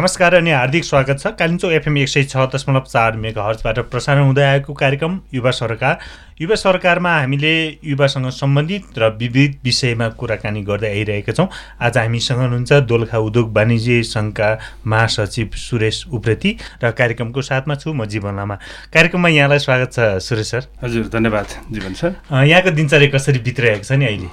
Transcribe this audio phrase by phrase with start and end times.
[0.00, 4.22] नमस्कार अनि हार्दिक स्वागत छ। कालिम्चोक एफएम एक सय छ दशमलव चार मेगा हर्चबाट प्रसारण
[4.24, 5.98] हुँदै आएको कार्यक्रम युवा सरकार।
[6.40, 7.52] युवा सरकारमा हामीले
[7.84, 11.48] युवासँग सम्बन्धित र विविध विषयमा कुराकानी गर्दै आइरहेका छौँ।
[11.84, 14.48] आज हामीसँग हुनुहुन्छ दोलखा उद्योग वाणिज्य सङ्घका
[14.88, 18.56] महासचिव सुरेश उप्रेती र कार्यक्रमको साथमा छु म जीवन लामा।
[18.88, 21.46] कार्यक्रममा यहाँलाई स्वागत छ सुरेश सर। हजुर धन्यवाद
[21.76, 22.16] जीवन सर।
[22.48, 24.28] यहाँको दिनचर्या कसरी बितिरहेको छ नि अहिले?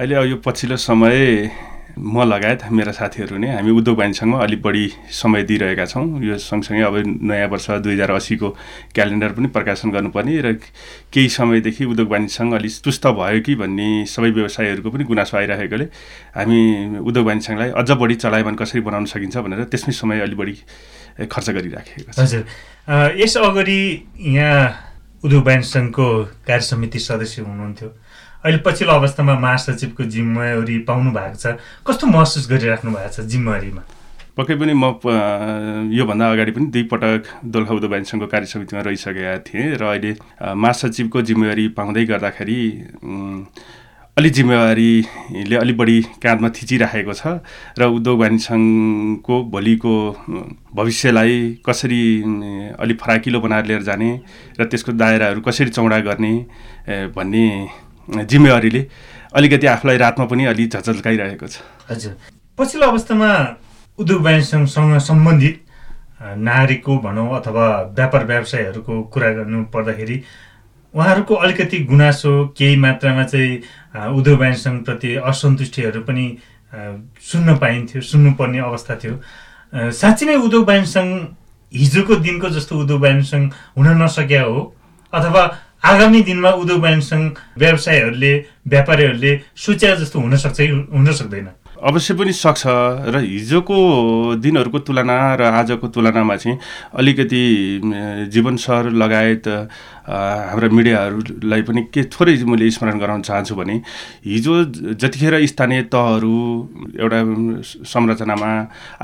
[0.00, 4.84] अहिले यो पछिल्लो समय म लगायत मेरा साथीहरू नै। हामी उद्योग वाणिज्यसँग अलिक बढी
[5.16, 8.48] समय दिइरहेका छौँ। यो सँगसँगै अब नयाँ वर्ष दुई हजार असीको
[8.92, 10.52] क्यालेन्डर पनि प्रकाशन गर्नुपर्ने र
[11.08, 15.86] केही समयदेखि उद्योग वाणिज्यसँग अलिक तुस्त भयो कि भन्ने सबै व्यवसायहरूको पनि गुनासो आइरहेकोले
[16.36, 16.60] हामी
[17.00, 20.54] उद्योग वाणिज्यसँगलाई अझ बढी चलायमान कसरी बनाउन सकिन्छ भनेर त्यसमै समय अलिक बढी
[21.32, 22.44] खर्च गरिराखेको छ। हजुर।
[23.16, 23.80] यस अगाडि
[24.36, 24.60] यहाँ
[25.24, 25.80] उद्योग वाणिज्य
[26.44, 27.88] कार्य समिति सदस्य हुनुहुन्थ्यो।
[28.46, 33.82] अहिले पछिल्लो अवस्थामा महासचिवको जिम्मेवारी पाउनु भएको छ। कस्तो महसुस गरिराख्नु भएको छ जिम्मेवारीमा?
[34.38, 34.94] पक्कै पनि म
[35.90, 40.12] योभन्दा अगाडि पनि दुई पटक दोलखा उद्योग सङ्घको कार्य समितिमा रहिसकेका थिएँ र अहिले
[40.62, 42.60] महासचिवको जिम्मेवारी पाउँदै गर्दाखेरि
[44.16, 47.42] अलि जिम्मेवारीले अलिक बढी काँधमा थिचिराखेको छ
[47.80, 49.94] र उद्योग वाणिज्य सङ्घको भोलिको
[50.76, 51.34] भविष्यलाई
[51.66, 52.02] कसरी
[52.78, 54.10] अलिक फराकिलो बनाएर लिएर जाने
[54.60, 56.34] र त्यसको दायराहरू कसरी चौडा गर्ने
[57.16, 57.46] भन्ने
[58.08, 58.86] जिम्मेवारीले
[59.34, 62.12] अलिकति आफूलाई रातमा पनि अलि झझल्काइरहेको छ। हजुर।
[62.58, 63.30] पछिल्लो अवस्थामा
[63.98, 65.62] उद्योग वाणिज्यसँग सम्बन्धित
[66.22, 67.66] नागरिकको भनौँ अथवा
[67.96, 70.22] व्यापार व्यवसायहरूको कुरा गर्नु पर्दाखेरि
[70.94, 76.26] उहाँहरूको अलिकति गुनासो केही मात्रामा चाहिँ उद्योग वाणिज्यसँगप्रति असन्तुष्टिहरू पनि
[77.22, 79.20] सुन्न पाइन्थ्यो सुन्नुपर्ने अवस्था थियो।
[79.92, 81.36] साँच्ची नै उद्योग वाणिज्यसँग
[81.72, 84.58] हिजोको दिनको जस्तो उद्योग वाणिज्यसँग हुन नसक्या हो
[85.12, 85.42] अथवा
[85.84, 87.16] आगामी दिनमा उद्योग वाणिज्य
[87.58, 88.32] व्यवसायहरूले
[88.68, 90.60] व्यापारीहरूले सोचे जस्तो हुन सक्छ
[90.92, 91.48] हुन सक्दैन?
[91.76, 92.62] अवश्य पनि सक्छ।
[93.12, 93.76] र हिजोको
[94.40, 96.58] दिनहरूको तुलना र आजको तुलनामा चाहिँ
[96.96, 97.42] अलिकति
[98.32, 99.46] जीवन सर लगायत
[100.08, 103.76] हाम्रा मिडियाहरूलाई पनि के थोरै मैले स्मरण गराउन चाहन्छु भने
[104.26, 104.54] हिजो
[104.96, 106.34] जतिखेर स्थानीय तहहरू
[106.98, 107.20] एउटा
[107.84, 108.50] संरचनामा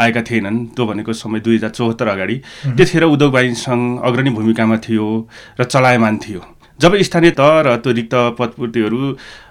[0.03, 4.77] आएका थिएनन् त्यो भनेको समय दुई हजार चौहत्तर अगाडि त्यतिखेर उद्योग वाणिज्य सङ्घ अग्रणी भूमिकामा
[4.82, 5.06] थियो
[5.61, 6.41] र चलायमान थियो।
[6.82, 9.00] जब स्थानीय तह र त्यो रिक्त पदपूर्तिहरू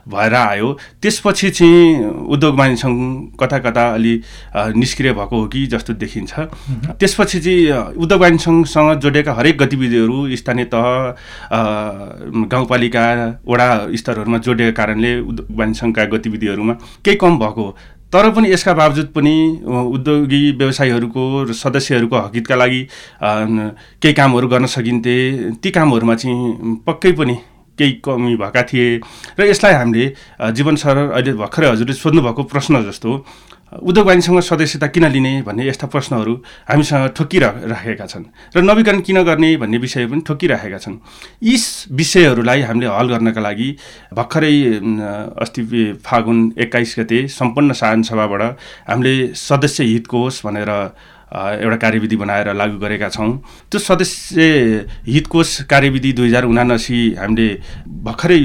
[0.09, 0.67] भएर आयो
[1.01, 2.87] त्यसपछि चाहिँ उद्योग वाणिज्य
[3.39, 4.13] कता कता अलि
[4.75, 6.33] निष्क्रिय भएको हो कि जस्तो देखिन्छ।
[6.99, 10.87] त्यसपछि चाहिँ उद्योग वाणिज्य सङ्घसँग जोडिएका हरेक गतिविधिहरू स्थानीय तह
[12.51, 13.05] गाउँपालिका
[13.47, 16.73] वडा स्तरहरूमा जोडिएका कारणले उद्योग वाणिज्य सङ्घका गतिविधिहरूमा
[17.05, 17.65] केही कम भएको
[18.13, 19.35] तर पनि यसका बावजुद पनि
[19.65, 22.81] उद्योगी व्यवसायीहरूको र सदस्यहरूको हकितका लागि
[23.23, 25.15] केही कामहरू गर्न सकिन्थे।
[25.63, 27.35] ती कामहरूमा चाहिँ पक्कै पनि
[27.79, 28.99] केही कमी भएका थिए।
[29.39, 30.05] र यसलाई हामीले
[30.51, 33.09] जीवन सर अहिले भर्खरै हजुरले सोध्नुभएको प्रश्न जस्तो
[33.71, 36.33] उद्योग वाणिज्यसँग सदस्यता किन लिने भन्ने यस्ता प्रश्नहरू
[36.69, 40.97] हामीसँग ठोकिराखेका छन् र नवीकरण किन गर्ने भन्ने विषय पनि ठोकिराखेका छन्।
[41.43, 41.55] यी
[41.91, 43.69] विषयहरूलाई हामीले हल गर्नका लागि
[44.11, 44.55] भर्खरै
[45.39, 45.63] अस्ति
[46.03, 47.73] फागुन एक्काइस गते सम्पन्न
[48.03, 48.41] सभाबाट
[48.89, 50.71] हामीले सदस्य हितकोष भनेर
[51.31, 53.31] एउटा कार्यविधि बनाएर लागू गरेका छौँ।
[53.71, 54.43] त्यो सदस्य
[55.07, 57.47] हितकोष कार्यविधि दुई हजार उनासी हामीले
[58.03, 58.39] भर्खरै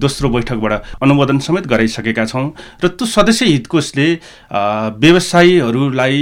[0.00, 0.72] दोस्रो बैठकबाट
[1.02, 2.46] अनुमोदन समेत गराइसकेका छौँ
[2.84, 4.08] र त्यो सदस्य हितकोषले
[5.04, 6.20] व्यवसायीहरूलाई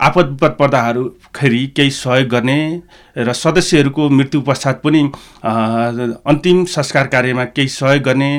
[0.00, 2.60] आपद विपद पर्दाहरूखेरि केही सहयोग गर्ने
[3.16, 5.00] र सदस्यहरूको मृत्यु पश्चात पनि
[5.44, 8.30] अन्तिम संस्कार कार्यमा केही सहयोग गर्ने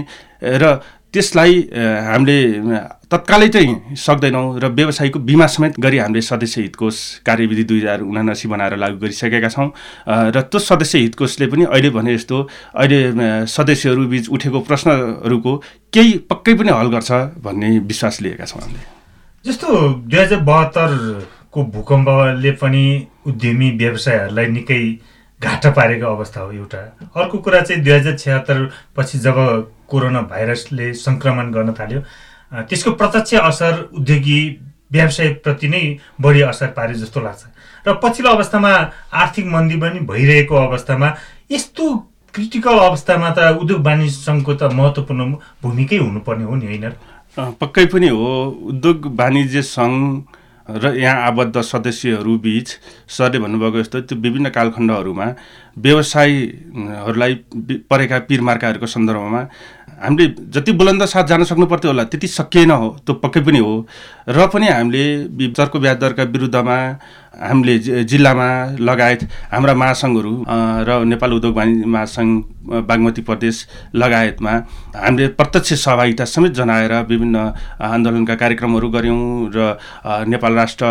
[0.43, 0.77] र
[1.13, 1.53] त्यसलाई
[2.05, 2.37] हामीले
[3.11, 8.47] तत्कालै चाहिँ सक्दैनौँ र व्यवसायको बिमा समेत गरी हामीले सदस्य हितकोष कार्यविधि दुई हजार उनासी
[8.47, 9.69] बनाएर लागू गरिसकेका छौँ।
[10.07, 12.37] र त्यो सदस्य हितकोषले पनि अहिले भने जस्तो
[12.75, 12.99] अहिले
[13.47, 15.55] सदस्यहरू बिच उठेको प्रश्नहरूको
[15.93, 18.83] केही पक्कै पनि हल गर्छ भन्ने विश्वास लिएका छौँ हामीले।
[19.45, 19.67] जस्तो
[20.11, 22.85] दुई हजार बहत्तरको भूकम्पले पनि
[23.27, 24.83] उद्यमी व्यवसायहरूलाई निकै
[25.41, 26.77] घाटा पारेको अवस्था हो एउटा।
[27.15, 29.39] अर्को कुरा चाहिँ दुई हजार छ्यात्तर पछि जब
[29.89, 32.01] कोरोना भाइरसले सङ्क्रमण गर्न थाल्यो।
[32.69, 34.39] त्यसको प्रत्यक्ष असर उद्योगी
[34.91, 35.83] व्यवसायप्रति नै
[36.21, 37.43] बढी असर पार्यो जस्तो लाग्छ।
[37.87, 38.71] र पछिल्लो अवस्थामा
[39.13, 41.07] आर्थिक मन्दी पनि भइरहेको अवस्थामा
[41.51, 41.85] यस्तो
[42.33, 45.21] क्रिटिकल अवस्थामा त उद्योग वाणिज्य सङ्घको त महत्त्वपूर्ण
[45.63, 46.91] भूमिकै हुनुपर्ने हो नि होइन
[47.59, 48.27] पक्कै पनि हो।
[48.71, 49.99] उद्योग वाणिज्य सङ्घ
[50.67, 52.67] र यहाँ आबद्ध सदस्यहरू बिच
[53.07, 55.27] सरले भन्नुभएको जस्तो त्यो विभिन्न कालखण्डहरूमा
[55.79, 57.33] व्यवसायहरूलाई
[57.87, 59.41] परेका पिरमार्काहरूको सन्दर्भमा
[59.97, 63.73] हामीले जति बुलन्द साथ जान सक्नु पर्थ्यो होला त्यति सकिएन हो त्यो पक्कै पनि हो।
[64.29, 66.77] र पनि हामीले चर्को ब्याज दरका विरुद्धमा
[67.39, 68.47] हामीले जिल्लामा
[68.79, 70.33] लगायत हाम्रा महासङ्घहरू
[70.87, 72.31] र नेपाल उद्योग वाणिज्य महासङ्घ
[72.87, 73.55] बागमती प्रदेश
[73.95, 74.51] लगायतमा
[74.95, 77.37] हामीले प्रत्यक्ष सहभागिता समेत जनाएर विभिन्न
[77.91, 79.77] आन्दोलनका कार्यक्रमहरू गऱ्यौँ र
[80.27, 80.85] नेपाल राष्ट्र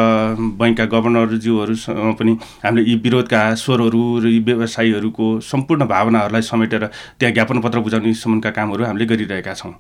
[0.60, 2.32] बैङ्कका गभर्नरज्यूहरूसँग पनि
[2.64, 6.84] हामीले यी विरोधका स्वरहरू र यी व्यवसायीहरूको सम्पूर्ण भावनाहरूलाई समेटेर
[7.18, 9.74] त्यहाँ ज्ञापन पत्र बुझाउने सम्बन्धका कामहरू हामीले गरिरहेका छौँ।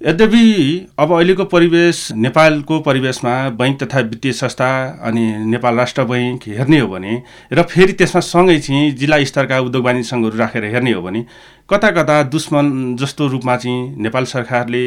[0.00, 4.68] यद्यपि अब अहिलेको परिवेश नेपालको परिवेशमा बैङ्क तथा वित्तीय संस्था
[5.02, 7.22] अनि नेपाल राष्ट्र बैङ्क हेर्ने हो भने
[7.52, 11.24] र फेरि त्यसमा सँगै चाहिँ जिल्ला स्तरका उद्योग वाणिज्य सङ्घहरू राखेर हेर्ने हो भने
[11.70, 14.84] कता कता दुश्मन जस्तो रूपमा चाहिँ नेपाल सरकारले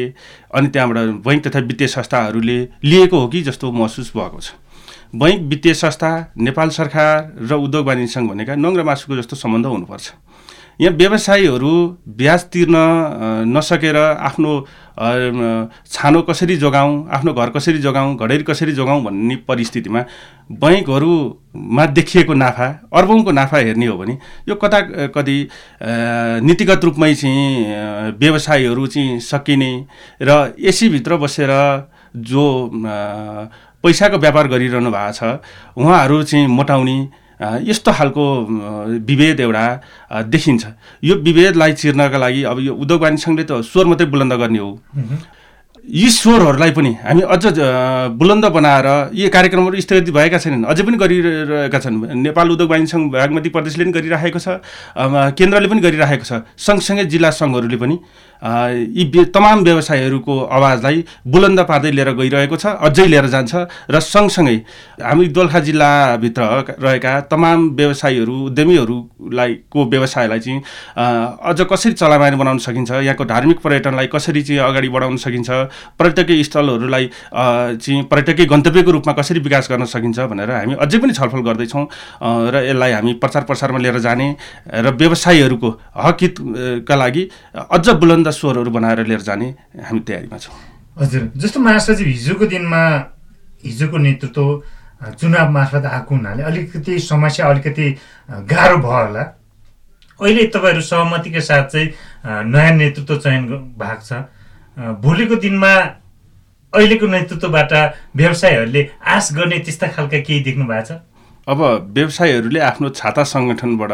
[0.54, 4.54] अनि त्यहाँबाट बैङ्क तथा वित्तीय संस्थाहरूले लिएको हो कि जस्तो महसुस भएको छ।
[5.14, 9.66] बैङ्क वित्तीय संस्था नेपाल सरकार र उद्योग वाणिज्य सङ्घ भनेका नङ र मासुको जस्तो सम्बन्ध
[9.66, 10.12] हुनुपर्छ।
[10.80, 11.72] यहाँ व्यवसायीहरू
[12.16, 12.76] ब्याज तिर्न
[13.48, 14.52] नसकेर आफ्नो
[14.96, 20.04] छानो कसरी जोगाउँ आफ्नो घर कसरी जोगाउँ घडेरी कसरी जोगाउँ भन्ने परिस्थितिमा
[20.56, 24.18] बैङ्कहरूमा देखिएको नाफा अर्बौँको नाफा हेर्ने हो भने
[24.48, 24.80] यो कता
[25.10, 25.36] कति
[26.42, 29.72] नीतिगत रूपमै चाहिँ व्यवसायीहरू चाहिँ सकिने
[30.20, 31.52] र एसीभित्र बसेर
[32.26, 32.44] जो
[33.84, 35.38] पैसाको व्यापार गरिरहनु भएको छ
[35.76, 36.98] उहाँहरू चाहिँ मोटाउने
[37.40, 38.24] यस्तो खालको
[39.08, 39.64] विभेद एउटा
[40.28, 40.64] देखिन्छ।
[41.04, 44.70] यो विभेदलाई चिर्नका लागि अब यो उद्योग वाणिज्य सङ्घले त स्वर मात्रै बुलन्द गर्ने हो।
[45.80, 47.44] यी स्वरहरूलाई पनि हामी अझ
[48.20, 53.08] बुलन्द बनाएर यी कार्यक्रमहरू स्थगित भएका छैनन्। अझै पनि गरिरहेका छन्। नेपाल उद्योग वाणिज्य सङ्घ
[53.08, 54.60] बागमती प्रदेशले पनि गरिराखेको छ।
[55.40, 57.96] केन्द्रले पनि गरिराखेको छ। सँगसँगै जिल्ला सङ्घहरूले पनि
[58.42, 63.52] यी तमाम व्यवसायहरूको आवाजलाई बुलन्द पार्दै लिएर गइरहेको छ अझै लिएर जान्छ
[63.86, 64.56] र सँगसँगै
[65.00, 66.42] हामी दोलखा जिल्लाभित्र
[66.78, 70.60] रहेका तमाम व्यवसायीहरू उद्यमीहरूलाई को व्यवसायलाई चाहिँ
[71.44, 75.50] अझ कसरी चलायमान बनाउन सकिन्छ यहाँको धार्मिक पर्यटनलाई कसरी चाहिँ अगाडि बढाउन सकिन्छ
[76.00, 81.44] पर्यटकीय स्थलहरूलाई चाहिँ पर्यटकीय गन्तव्यको रूपमा कसरी विकास गर्न सकिन्छ भनेर हामी अझै पनि छलफल
[81.44, 81.84] गर्दैछौँ
[82.48, 84.32] र यसलाई हामी प्रचार प्रसारमा लिएर जाने
[84.80, 87.28] र व्यवसायीहरूको हकितका लागि
[87.68, 89.48] अझ बुलन्द स्वरहरू बनाएर लिएर जाने
[89.82, 90.54] हामी तयारीमा छौँ।
[91.00, 92.82] हजुर जस्तो महासचिव हिजोको दिनमा
[93.64, 94.46] हिजोको नेतृत्व
[95.20, 97.86] चुनाव मार्फत आएको हुनाले अलिकति समस्या अलिकति
[98.52, 99.22] गाह्रो भयो होला।
[100.20, 101.88] अहिले तपाईँहरू सहमतिको साथ चाहिँ
[102.52, 103.46] नयाँ नेतृत्व चयन
[103.80, 104.12] भएको छ।
[105.00, 105.72] भोलिको दिनमा
[106.72, 107.72] अहिलेको नेतृत्वबाट
[108.16, 111.00] व्यवसायहरूले आश गर्ने त्यस्ता खालका केही देख्नु भएको छ?
[111.48, 111.60] अब
[111.96, 113.92] व्यवसायीहरूले आफ्नो छाता सङ्गठनबाट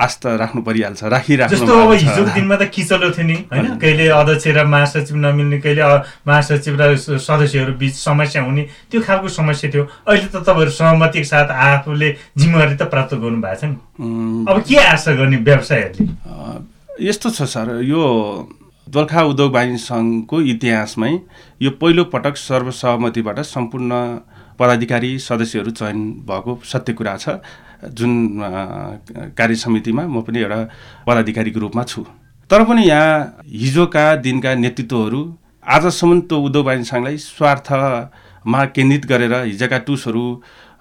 [0.00, 4.46] आस्था राख्नु परिहाल्छ राखिराख्नु जस्तो अब हिजोको दिनमा त किचलो थियो नि होइन। कहिले अध्यक्ष
[4.56, 5.82] र महासचिव नमिल्ने कहिले
[6.26, 11.48] महासचिव र सदस्यहरू बिच समस्या हुने त्यो खालको समस्या थियो। अहिले त तपाईँहरू सहमतिको साथ
[11.50, 12.08] आफूले
[12.38, 13.76] जिम्मेवारी त प्राप्त गर्नु भएको छ नि।
[14.48, 16.08] अब के आशा गर्ने व्यवसायहरूले?
[17.00, 18.02] यस्तो छ सर यो
[18.86, 21.12] दोलखा उद्योग वाणिज्य सङ्घको इतिहासमै
[21.62, 23.92] यो पहिलो पटक सर्वसहमतिबाट सम्पूर्ण
[24.58, 25.98] पदाधिकारी सदस्यहरू चयन
[26.28, 27.40] भएको सत्य कुरा छ।
[27.82, 28.12] जुन
[29.38, 30.60] कार्य समितिमा म पनि एउटा
[31.06, 32.04] पदाधिकारीको रूपमा छु।
[32.50, 35.20] तर पनि यहाँ हिजोका दिनका नेतृत्वहरू
[35.66, 40.24] आजसम्म त्यो वाणिज्य सङ्घलाई स्वार्थमा केन्द्रित गरेर हिजोका टुसहरू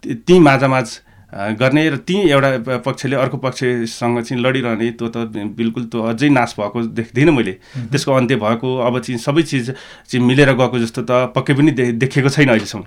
[0.03, 0.87] ती माझामाझ
[1.31, 5.17] गर्ने र ती एउटा पक्षले अर्को पक्षसँग चाहिँ लडिरहने त्यो त
[5.53, 7.51] बिल्कुल त्यो अझै नाश भएको देख्दिनँ मैले।
[7.93, 9.69] त्यसको अन्त्य भएको अब चाहिँ सबै चिज
[10.09, 12.83] चाहिँ मिलेर गएको जस्तो त पक्कै पनि देखेको छैन अहिलेसम्म।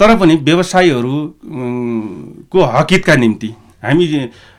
[0.00, 3.54] तर पनि व्यवसायीहरूको हकितका निम्ति
[3.84, 4.06] हामी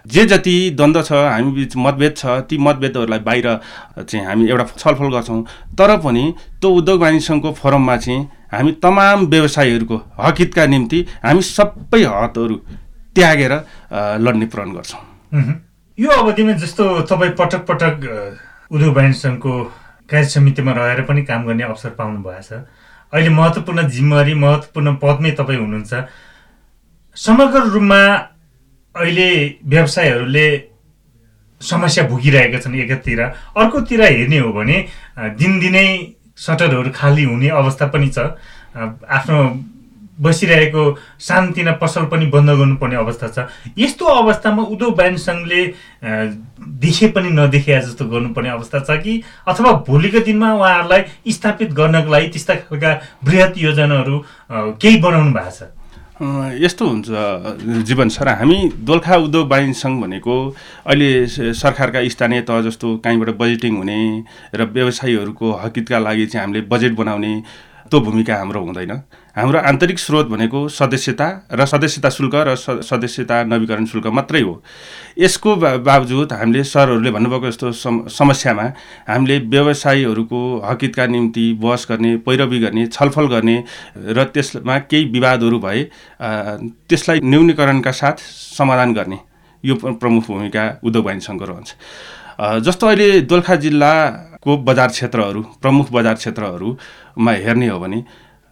[0.06, 3.60] जे जति द्वन्द्व छ हामी बिच मतभेद छ ती मतभेदहरूलाई बाहिर
[4.06, 9.26] चाहिँ हामी एउटा छलफल गर्छौँ। तर पनि त्यो उद्योग वाणिज्य सङ्घको फोरममा चाहिँ हामी तमाम
[9.28, 12.85] व्यवसायीहरूको हकितका निम्ति हामी सबै हतहरू
[13.16, 13.54] त्यागेर
[14.20, 15.02] लड्ने प्रण गर्छौँ।
[15.98, 17.96] यो अवधिमा जस्तो तपाईँ पटक पटक
[18.72, 19.52] उद्योग वाणिज्य सङ्घको
[20.10, 25.60] कार्य समितिमा रहेर पनि काम गर्ने अवसर पाउनु भएछ अहिले महत्त्वपूर्ण जिम्मेवारी महत्त्वपूर्ण पदमै तपाईँ
[25.60, 25.94] हुनुहुन्छ।
[27.18, 28.02] समग्र रूपमा
[28.96, 29.30] अहिले
[29.64, 30.48] व्यवसायहरूले
[31.62, 33.22] समस्या भोगिरहेका छन् एकातिर।
[33.56, 34.78] अर्कोतिर हेर्ने हो भने
[35.40, 35.88] दिनदिनै
[36.36, 38.36] सटरहरू खाली हुने अवस्था पनि छ।
[38.76, 39.40] आफ्नो
[40.22, 40.84] बसिरहेको
[41.20, 45.62] शान्तिना पसल पनि बन्द गर्नुपर्ने अवस्था छ। यस्तो अवस्थामा उद्योग वाणिज्य सङ्घले
[46.82, 49.22] देखे पनि नदेखे जस्तो गर्नुपर्ने अवस्था छ कि?
[49.48, 52.92] अथवा भोलिको दिनमा उहाँहरूलाई स्थापित गर्नको लागि त्यस्ता खालका
[53.24, 54.24] वृहत योजनाहरू
[54.80, 55.68] केही बनाउनु भएको छ?
[56.64, 60.36] यस्तो हुन्छ जीवन सर। हामी दोलखा उद्योग वाणिज्य सङ्घ भनेको
[60.88, 61.12] अहिले
[61.60, 64.00] सरकारका स्थानीय तह जस्तो कहीँबाट बजेटिङ हुने
[64.56, 67.34] र व्यवसायीहरूको हकितका लागि चाहिँ हामीले बजेट बनाउने
[67.86, 68.92] त्यो भूमिका हाम्रो हुँदैन।
[69.38, 74.54] हाम्रो आन्तरिक स्रोत भनेको सदस्यता र सदस्यता शुल्क र सदस्यता नवीकरण शुल्क मात्रै हो।
[75.18, 78.66] यसको बावजुद हामीले सरहरूले भन्नुभएको जस्तो सम समस्यामा
[79.06, 83.58] हामीले व्यवसायीहरूको हकितका निम्ति बहस गर्ने पैरवी गर्ने छलफल गर्ने
[83.96, 85.84] र त्यसमा केही विवादहरू भए
[86.90, 88.18] त्यसलाई न्यूनीकरणका साथ
[88.58, 89.20] समाधान गर्ने
[89.64, 91.70] यो प्रमुख भूमिका उद्योग सङ्घको रहन्छ।
[92.66, 93.56] जस्तो अहिले दोलखा
[94.46, 98.04] जिल्लाको बजार क्षेत्रहरू प्रमुख बजार क्षेत्रहरूमा हेर्ने हो भने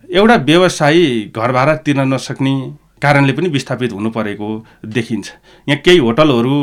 [0.09, 2.53] एउटा व्यवसायी घर भाडा तिर्न नसक्ने
[3.01, 4.47] कारणले पनि विस्थापित हुनु परेको
[4.85, 5.27] देखिन्छ।
[5.67, 6.55] यहाँ केही होटलहरू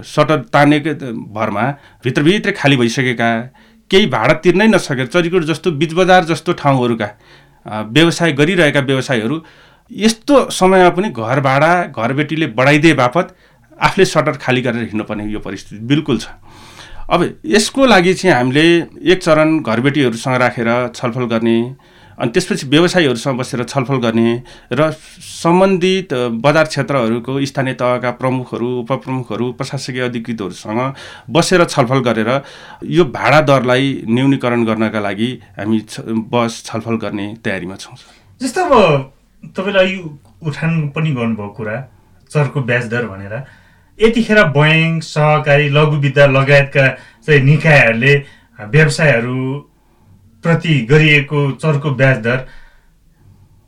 [0.00, 1.64] सटर तानेको भरमा
[2.04, 3.30] भित्रभित्रै खाली भइसकेका
[3.90, 7.08] केही भाडा तिर्नै नसकेर चरीकोट जस्तो बिच बजार जस्तो ठाउँहरूका
[7.90, 9.42] व्यवसाय गरिरहेका व्यवसायीहरू
[9.90, 13.34] यस्तो समयमा पनि घर भाडा घरबेटीले बढाइदिए बापत
[13.78, 16.28] आफूले सटर खाली गरेर हिँड्नुपर्ने यो परिस्थिति बिल्कुल छ।
[17.10, 18.62] अब यसको लागि चाहिँ हामीले
[19.12, 21.56] एक चरण घरबेटीहरूसँग राखेर छलफल गर्ने
[22.18, 24.30] अनि त्यसपछि व्यवसायीहरूसँग बसेर छलफल गर्ने
[24.72, 24.90] र
[25.42, 30.80] सम्बन्धित बजार क्षेत्रहरूको स्थानीय तहका प्रमुखहरू उपप्रमुखहरू प्रशासकीय अधिकृतहरूसँग
[31.30, 32.30] बसेर छलफल गरेर
[32.88, 35.78] यो भाडा दरलाई न्यूनीकरण गर्नका लागि हामी
[36.30, 37.96] बस छलफल गर्ने तयारीमा छौँ
[38.40, 39.12] जस्तो अब
[39.56, 39.96] तपाईँलाई
[40.46, 41.80] उठान पनि गर्नुभयो कुरा
[42.30, 43.34] चर्को ब्याज दर भनेर।
[44.00, 46.86] यतिखेर बैङ्क सहकारी लघु विद्या लगायतका
[47.26, 48.14] चाहिँ निकायहरूले
[48.72, 49.38] व्यवसायहरू
[50.44, 52.38] प्रति गरिएको चर्को ब्याज दर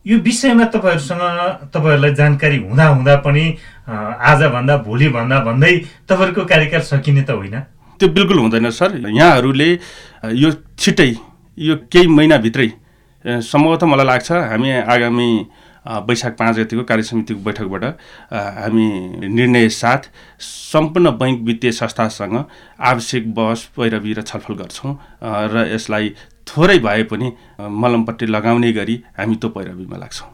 [0.06, 1.22] यो विषयमा तपाईँहरूसँग
[1.74, 3.44] तपाईँहरूलाई जानकारी हुँदा हुँदा पनि
[4.30, 5.74] आजभन्दा भोलिभन्दा भन्दै
[6.08, 7.56] तपाईँहरूको कार्यकाल सकिने त होइन?
[8.00, 9.70] त्यो बिल्कुल हुँदैन सर। यहाँहरूले
[10.42, 11.10] यो छिट्टै
[11.58, 12.68] यो केही महिनाभित्रै
[13.24, 15.30] सम्भवतः मलाई लाग्छ हामी आगामी
[15.86, 17.84] वैशाख पाँच गतिको कार्य समितिको बैठकबाट
[18.32, 18.86] हामी
[19.28, 20.10] निर्णय साथ
[20.40, 22.36] सम्पूर्ण बैङ्क वित्तीय संस्थासँग
[22.90, 26.14] आवश्यक बहस पैरवी र छलफल गर्छौँ र यसलाई
[26.46, 27.32] थोरै भए पनि
[27.82, 30.30] मलमपट्टि लगाउने गरी हामी त्यो पैरवीमा लाग्छौँ।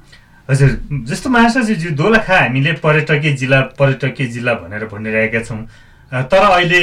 [0.49, 0.71] हजुर
[1.09, 5.61] जस्तो महाशाजीज्यू दोलखा हामीले पर्यटकीय जिल्ला पर्यटकीय जिल्ला भनेर भनिरहेका छौँ
[6.13, 6.83] तर अहिले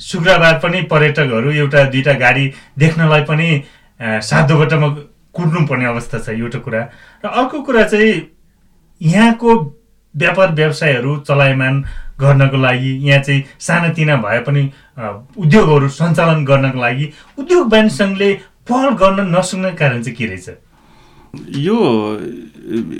[0.00, 2.46] शुक्रबार पनि पर्यटकहरू एउटा दुईवटा गाडी
[2.78, 3.48] देख्नलाई पनि
[4.00, 4.88] साधोबाटोमा
[5.34, 6.82] कुट्नुपर्ने अवस्था छ एउटा कुरा।
[7.24, 8.14] र अर्को कुरा चाहिँ
[9.00, 9.50] यहाँको
[10.14, 11.84] व्यापार व्यवसायहरू चलायमान
[12.20, 14.62] गर्नको लागि यहाँ चाहिँ सानातिना भए पनि
[15.38, 18.32] उद्योगहरू सञ्चालन गर्नको लागि उद्योग वाणिज्य सङ्घले
[18.68, 20.48] पहल गर्न नसक्ने कारण चाहिँ के रहेछ?
[21.56, 21.76] यो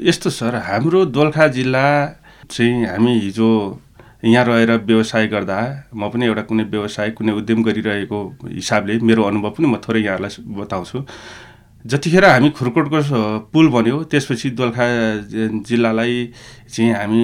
[0.09, 1.87] यस्तो सर हाम्रो दोलखा जिल्ला
[2.51, 3.51] चाहिँ हामी हिजो
[4.25, 5.59] यहाँ रहेर व्यवसाय गर्दा
[5.95, 10.45] म पनि एउटा कुनै व्यवसाय कुनै उद्यम गरिरहेको हिसाबले मेरो अनुभव पनि म थोरै यहाँलाई
[10.59, 10.99] बताउँछु।
[11.85, 13.01] जतिखेर हामी खुर्कोटको
[13.53, 14.87] पुल बन्यो त्यसपछि दोलखा
[15.69, 16.17] जिल्लालाई
[16.69, 17.23] चाहिँ हामी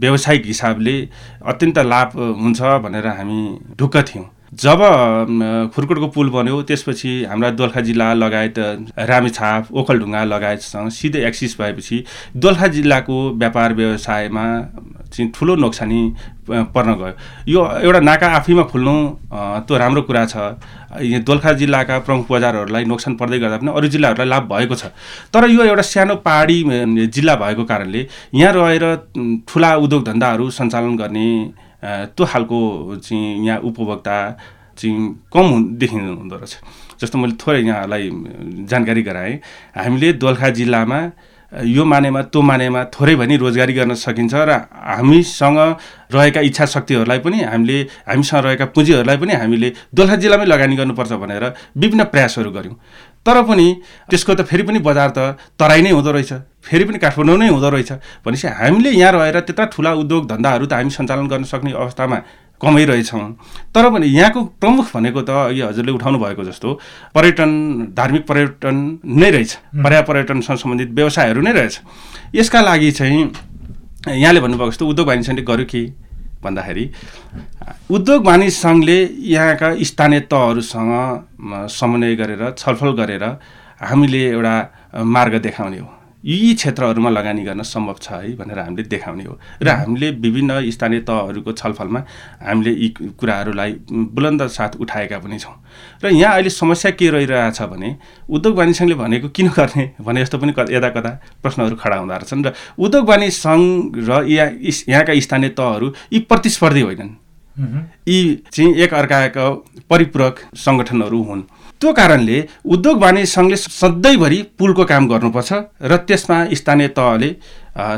[0.00, 0.96] व्यावसायिक हिसाबले
[1.44, 3.40] अत्यन्त लाभ हुन्छ भनेर हामी
[3.78, 4.24] ढुक्क थियौँ।
[4.54, 4.80] जब
[5.74, 8.58] खुर्कोटको पुल बन्यो त्यसपछि हाम्रा दोलखा जिल्ला लगायत
[9.10, 12.04] रामेछाप ओखलढुङ्गा लगायतसँग सिधै एक्सिस भएपछि
[12.36, 14.46] दोलखा जिल्लाको व्यापार व्यवसायमा
[15.12, 16.00] चाहिँ ठुलो नोक्सानी
[16.48, 17.14] पर्न गयो।
[17.48, 18.94] यो एउटा नाका आफैमा खुल्नु
[19.66, 20.36] त्यो राम्रो कुरा छ।
[21.26, 24.84] दोलखा जिल्लाका प्रमुख बजारहरूलाई नोक्सान पर्दै गर्दा पनि अरू जिल्लाहरूलाई लाभ भएको छ।
[25.32, 26.58] तर यो एउटा सानो पहाडी
[27.08, 28.84] जिल्ला भएको कारणले यहाँ रहेर
[29.48, 31.28] ठुला उद्योग धन्दाहरू सञ्चालन गर्ने
[32.16, 32.58] त्यो खालको
[33.02, 34.16] चाहिँ यहाँ उपभोक्ता
[34.78, 34.94] चाहिँ
[35.32, 35.46] कम
[35.78, 36.56] देखिनु हुँदो रहेछ।
[37.00, 38.10] जस्तो मैले थोरै यहाँलाई
[38.68, 39.34] जानकारी गराएँ।
[39.76, 41.00] हामीले दोलखा जिल्लामा
[41.52, 45.58] यो मानेमा त्यो मानेमा थोरै भनी रोजगारी गर्न सकिन्छ र हामीसँग
[46.14, 47.78] रहेका इच्छा शक्तिहरूलाई पनि हामीले
[48.10, 51.44] हामीसँग रहेका पुँजीहरूलाई पनि हामीले दोलखा जिल्लामै लगानी गर्नुपर्छ भनेर
[51.76, 52.76] विभिन्न प्रयासहरू गऱ्यौँ।
[53.26, 53.66] तर पनि
[54.10, 57.68] त्यसको त फेरि पनि बजार त तराई नै हुँदो रहेछ। फेरि पनि काठमाडौँ नै हुँदो
[57.74, 57.92] रहेछ।
[58.22, 62.18] भनेपछि हामीले यहाँ रहेर त्यता ठुला उद्योग धन्दाहरू त हामी सञ्चालन गर्न सक्ने अवस्थामा
[62.62, 63.26] कमै रहेछौँ।
[63.74, 66.68] तर पनि यहाँको प्रमुख भनेको त अघि हजुरले उठाउनु भएको जस्तो
[67.14, 67.50] पर्यटन
[67.92, 69.52] धार्मिक पर्यटन नै रहेछ।
[69.84, 71.74] पर्या पर्यटनसँग सम्बन्धित व्यवसायहरू नै रहेछ।
[72.34, 73.20] यसका लागि चाहिँ
[74.08, 75.82] यहाँले भन्नुभएको जस्तो उद्योग वाणिज्यले गर्यो कि
[76.46, 76.84] भन्दाखेरि
[77.96, 78.98] उद्योग वाणिज्य सङ्घले
[79.34, 80.92] यहाँका स्थानीय तहहरूसँग
[81.78, 83.24] समन्वय गरेर छलफल गरेर
[83.82, 84.54] हामीले एउटा
[85.14, 85.88] मार्ग देखाउने हो।
[86.24, 91.00] यी क्षेत्रहरूमा लगानी गर्न सम्भव छ है भनेर हामीले देखाउने हो। र हामीले विभिन्न स्थानीय
[91.00, 92.00] तहहरूको छलफलमा
[92.42, 92.88] हामीले यी
[93.20, 95.54] कुराहरूलाई बुलन्द साथ उठाएका पनि छौँ।
[96.04, 97.96] र यहाँ अहिले समस्या के रहिरहेछ भने
[98.30, 101.10] उद्योग वाणिज्य सङ्घले भनेको किन गर्ने भने जस्तो पनि यता कता
[101.42, 104.50] प्रश्नहरू खडा हुँदो रहेछन् र उद्योग वाणिज्य सङ्घ र यहाँ
[104.88, 107.14] यहाँका स्थानीय तहहरू यी प्रतिस्पर्धी होइनन्।
[108.08, 108.18] यी
[108.52, 109.48] चाहिँ एक अर्काका
[109.90, 111.42] परिपूरक सङ्गठनहरू हुन्।
[111.80, 115.52] त्यो कारणले उद्योग वाणिज्य सङ्घले सधैँभरि पुलको काम गर्नुपर्छ
[115.82, 117.30] र त्यसमा स्थानीय तहले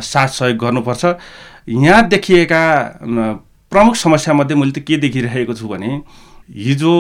[0.03, 1.05] साथ सहयोग गर्नुपर्छ।
[1.69, 2.63] यहाँ देखिएका
[3.73, 5.91] प्रमुख समस्यामध्ये मैले त के देखिरहेको छु भने
[6.57, 6.93] हिजो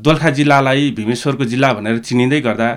[0.00, 2.68] दोलखा जिल्लालाई भीमेश्वरको जिल्ला भनेर चिनिँदै गर्दा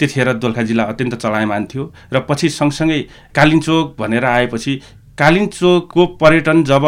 [0.00, 3.00] त्यतिखेर दोलखा जिल्ला अत्यन्त चलायमान थियो र पछि सँगसँगै
[3.34, 4.74] कालिन्चोक भनेर आएपछि
[5.18, 6.84] कालिन्चोकको पर्यटन जब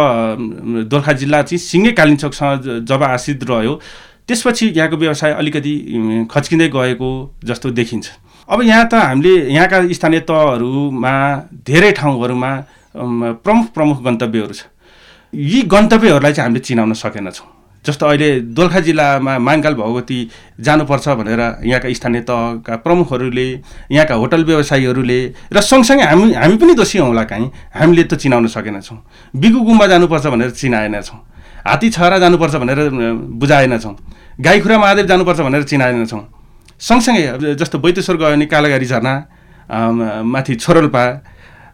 [0.91, 3.75] दोलखा जिल्ला चाहिँ सिङ्गै कालिन्चोकसँग जब आश्रित रह्यो
[4.29, 5.75] त्यसपछि यहाँको व्यवसाय अलिकति
[6.31, 7.11] खच्किँदै गएको
[7.45, 8.07] जस्तो देखिन्छ।
[8.49, 11.15] अब यहाँ त हामीले यहाँका स्थानीय तहहरूमा
[11.67, 12.51] धेरै ठाउँहरूमा
[13.45, 14.63] प्रमुख प्रमुख गन्तव्यहरू छ।
[15.33, 17.47] यी गन्तव्यहरूलाई चाहिँ हामीले चिनाउन सकेनछौँ
[17.85, 20.19] जस्तो अहिले दोलखा जिल्लामा माङ्गाल भगवती
[20.59, 23.47] जानुपर्छ भनेर यहाँका स्थानीय तहका प्रमुखहरूले
[23.91, 25.21] यहाँका होटल व्यवसायीहरूले
[25.55, 28.99] र सँगसँगै हामी हामी पनि दोषी हौँला काहीँ हामीले त चिनाउन सकेनछौँ
[29.35, 31.19] बिगु गुम्बा जानुपर्छ भनेर चिनाएनछौँ
[31.67, 32.79] हात्ती छहरा जानुपर्छ भनेर
[33.39, 33.95] बुझाएनछौँ
[34.39, 36.21] गाईखुरा महादेव जानुपर्छ भनेर चिनाएनछौँ।
[36.81, 39.13] सँगसँगै जस्तो बैतेश्वर गयो भने कालागारी झरना
[40.25, 41.05] माथि छोरोल्पा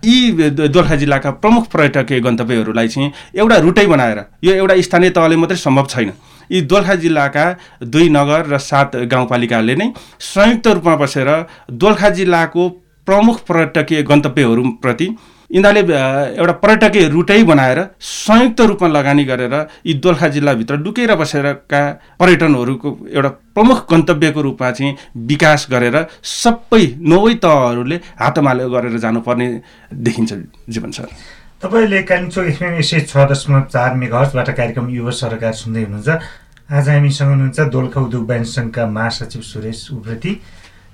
[0.04, 5.56] यी दोलखा जिल्लाका प्रमुख पर्यटकीय गन्तव्यहरूलाई चाहिँ एउटा रुटै बनाएर यो एउटा स्थानीय तहले मात्रै
[5.56, 6.12] सम्भव छैन।
[6.50, 7.44] यी दोलखा जिल्लाका
[7.84, 9.92] दुई नगर र सात गाउँपालिकाले नै
[10.22, 11.30] संयुक्त रूपमा बसेर
[11.82, 12.68] दोलखा जिल्लाको
[13.06, 15.06] प्रमुख पर्यटकीय गन्तव्यहरूप्रति
[15.52, 15.96] यिनीहरूले
[16.40, 19.54] एउटा पर्यटकीय रुटै बनाएर संयुक्त रूपमा लगानी गरेर
[19.86, 21.80] यी दोलखा जिल्लाभित्र डुकेर बसेरका
[22.20, 24.96] पर्यटनहरूको एउटा प्रमुख गन्तव्यको रूपमा चाहिँ
[25.28, 25.96] विकास गरेर
[26.32, 29.48] सबै नौवै तहहरूले हातमालो गरेर जानुपर्ने
[30.08, 30.32] देखिन्छ
[30.68, 31.08] जीवन सर।
[31.62, 36.10] तपाईँले कालिम्पोङ एक सय छ दशमलव चार मेघर्सबाट कार्यक्रम युवा सरकार सुन्दै हुनुहुन्छ।
[36.72, 40.32] आज हामीसँग हुनुहुन्छ दोलखा उद्योग वाणिज्य सङ्घका महासचिव सुरेश उप्रति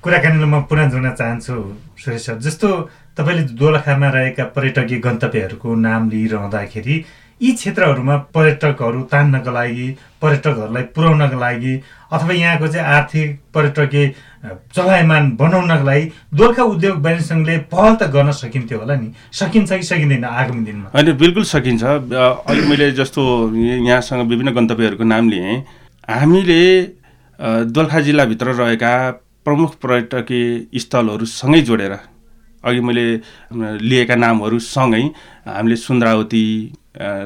[0.02, 1.54] कुराकानीलाई म पुनः जोड्न चाहन्छु
[2.02, 2.68] सुरेश सर जस्तो
[3.18, 7.04] तपाईँले दोलखामा रहेका पर्यटकीय गन्तव्यहरूको नाम लिइरहँदाखेरि
[7.40, 9.86] यी क्षेत्रहरूमा पर्यटकहरू तान्नको लागि
[10.22, 11.74] पर्यटकहरूलाई पुर्याउनको लागि
[12.12, 14.06] अथवा यहाँको चाहिँ आर्थिक पर्यटकीय
[14.74, 19.08] चलायमान बनाउनको लागि दोलखा उद्योग वाणिज्य पहल त गर्न सकिन्थ्यो होला नि?
[19.32, 20.90] सकिन्छ कि सकिँदैन आगामी दिनमा?
[20.94, 23.22] होइन बिल्कुल सकिन्छ। अहिले मैले जस्तो
[23.54, 25.56] यहाँसँग विभिन्न गन्तव्यहरूको नाम लिएँ।
[26.08, 26.62] हामीले
[27.70, 28.94] दोलखा जिल्लाभित्र रहेका
[29.46, 31.98] प्रमुख पर्यटकीय स्थलहरूसँगै जोडेर
[32.64, 33.06] अघि मैले
[33.80, 35.02] लिएका नामहरूसँगै
[35.46, 36.44] हामीले सुन्द्रावती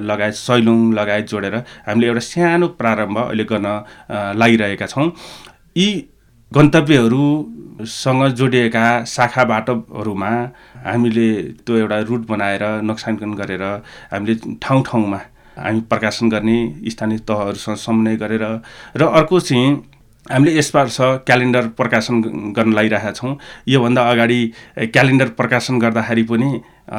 [0.02, 1.54] लगायत सैलुङ लगायत जोडेर
[1.86, 3.68] हामीले एउटा सानो प्रारम्भ अहिले गर्न
[4.36, 5.08] लागिरहेका छौँ।
[5.76, 5.88] यी
[6.52, 10.30] गन्तव्यहरूसँग जोडिएका शाखा बाटोहरूमा
[10.84, 11.28] हामीले
[11.64, 13.62] त्यो एउटा रुट बनाएर नोक्सानकन गरेर
[14.12, 15.20] हामीले ठाउँ ठाउँमा
[15.56, 16.58] हामी प्रकाशन गर्ने
[16.90, 18.44] स्थानीय तहहरूसँग समन्वय गरेर
[18.96, 19.70] र अर्को चाहिँ
[20.30, 22.20] हामीले यस वर्ष क्यालेन्डर प्रकाशन
[22.56, 23.36] गर्न लागिरहेका छौँ।
[23.68, 24.40] योभन्दा अगाडि
[24.94, 26.48] क्यालेन्डर प्रकाशन गर्दाखेरि पनि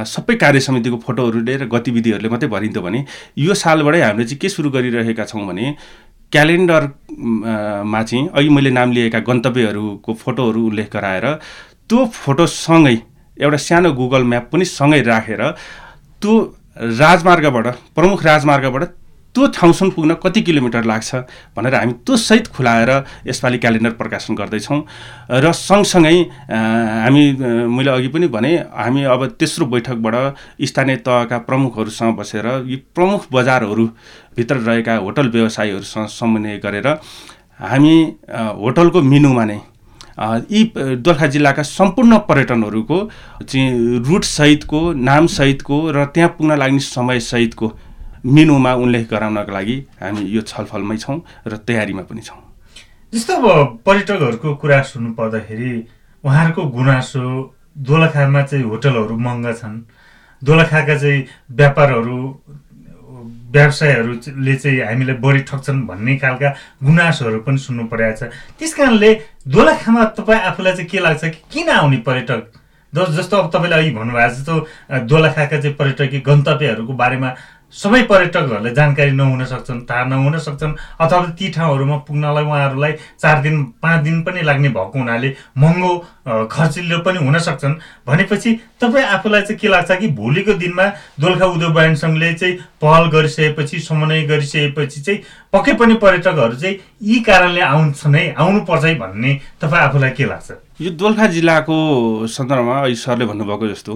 [0.06, 3.00] सबै कार्य समितिको फोटोहरूले र गतिविधिहरूले मात्रै भरिन्थ्यो भने
[3.40, 5.66] यो सालबाटै हामीले चाहिँ के सुरु गरिरहेका छौँ भने
[6.34, 11.28] क्यालेन्डरमा चाहिँ अघि मैले नाम लिएका गन्तव्यहरूको फोटोहरू उल्लेख गराएर
[11.88, 12.98] त्यो फोटोसँगै
[13.40, 15.42] एउटा सानो गुगल म्याप पनि सँगै राखेर
[16.22, 16.34] त्यो
[17.00, 18.84] राजमार्गबाट प्रमुख राजमार्गबाट
[19.36, 21.16] त्यो ठाउँसम्म पुग्न कति किलोमिटर लाग्छ
[21.58, 22.92] भनेर हामी त्यो सहित खुलाएर
[23.28, 24.80] यसपालि क्यालेन्डर प्रकाशन गर्दैछौँ।
[25.32, 26.16] र सँगसँगै
[26.50, 27.24] हामी
[27.68, 30.16] मैले अघि पनि भने हामी अब तेस्रो बैठकबाट
[30.64, 36.88] स्थानीय तहका प्रमुखहरूसँग बसेर यी प्रमुख बजारहरूभित्र रहेका होटल व्यवसायीहरूसँग समन्वय गरेर
[37.60, 37.96] हामी
[38.62, 39.60] होटलको मिनुमा नै
[40.52, 42.98] यी दोलखा जिल्लाका सम्पूर्ण पर्यटनहरूको
[43.44, 47.68] चाहिँ रुटसहितको नामसहितको र त्यहाँ पुग्न लाग्ने समयसहितको
[48.26, 52.42] मेनुमा उल्लेख गराउनको लागि हामी यो छलफलमै छौँ र तयारीमा पनि छौँ।
[53.14, 55.72] जस्तो अब पर्यटकहरूको कुरा सुन्नु पर्दाखेरि
[56.24, 57.24] उहाँहरूको गुनासो
[57.78, 59.76] दोलखामा चाहिँ होटलहरू महँगा छन्।
[60.42, 62.18] दोलखाका चाहिँ व्यापारहरू
[63.54, 66.50] व्यवसायहरूले चाहिँ हामीलाई बढी ठग्छन् भन्ने खालका
[66.84, 69.14] गुनासोहरू पनि सुन्नु परेको छ। त्यस कारणले
[69.48, 72.42] दोलखामा तपाईँ आफूलाई चाहिँ के लाग्छ कि किन आउने पर्यटक?
[72.94, 74.56] जस्तो अब तपाईँले अघि भन्नुभएको जस्तो
[75.06, 77.30] दोलखाका चाहिँ पर्यटकीय गन्तव्यहरूको बारेमा
[77.74, 83.64] सबै पर्यटकहरूले जानकारी नहुन सक्छन् थाहा नहुन सक्छन् अथवा ती ठाउँहरूमा पुग्नलाई उहाँहरूलाई चार दिन
[83.82, 85.92] पाँच दिन पनि लाग्ने भएको हुनाले महँगो
[86.52, 87.74] खर्चिलो पनि हुन सक्छन्।
[88.08, 90.86] भनेपछि तपाईँ आफूलाई चाहिँ के लाग्छ कि भोलिको दिनमा
[91.20, 95.20] दोलखा उद्योग वाणिज्य सङ्घले चाहिँ पहल गरिसकेपछि समन्वय गरिसकेपछि चाहिँ
[95.54, 100.52] पक्कै पनि पर्यटकहरू चाहिँ यी कारणले आउँछन् है आउनुपर्छ है भन्ने तपाईँ आफूलाई के लाग्छ?
[100.82, 101.78] यो दोलखा जिल्लाको
[102.28, 103.94] सन्दर्भमा अहिले सरले भन्नुभएको जस्तो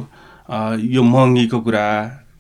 [0.94, 1.86] यो महँगीको कुरा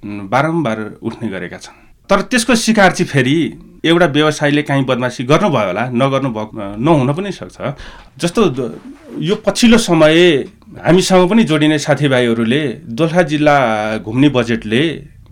[0.03, 3.37] बारम्बार उठ्ने गरेका छन्। तर त्यसको शिकार चाहिँ फेरि
[3.85, 7.57] एउटा व्यवसायीले काहीँ बदमासी गर्नुभयो होला नगर्नु भएको नहुन पनि सक्छ।
[8.17, 8.41] जस्तो
[9.19, 10.15] यो पछिल्लो समय
[10.85, 13.57] हामीसँग पनि जोडिने साथीभाइहरूले दोलखा जिल्ला
[13.99, 14.81] घुम्ने बजेटले